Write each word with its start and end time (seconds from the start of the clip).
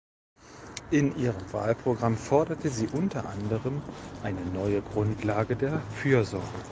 In 0.89 1.15
ihrem 1.15 1.53
Wahlprogramm 1.53 2.17
forderte 2.17 2.69
sie 2.71 2.87
unter 2.87 3.29
anderem 3.29 3.83
eine 4.23 4.43
neue 4.47 4.81
Grundlage 4.81 5.55
der 5.55 5.79
Fürsorge. 5.93 6.47